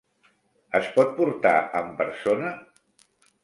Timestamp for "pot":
0.95-1.11